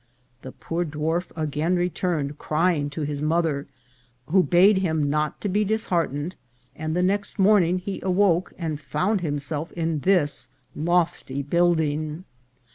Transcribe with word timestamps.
The 0.41 0.51
poor 0.51 0.83
dwarf 0.83 1.27
again 1.35 1.75
returned 1.75 2.39
crying 2.39 2.89
to 2.89 3.01
his 3.03 3.21
mother, 3.21 3.67
who 4.25 4.41
bade 4.41 4.79
him 4.79 5.11
not 5.11 5.39
to 5.41 5.47
be 5.47 5.63
disheartened, 5.63 6.35
and 6.75 6.95
the 6.95 7.03
next 7.03 7.37
morning 7.37 7.77
he 7.77 7.99
awoke 8.01 8.51
and 8.57 8.79
found 8.81 9.21
himself 9.21 9.71
in 9.73 9.99
this 9.99 10.47
lofty 10.75 11.43
building. 11.43 12.23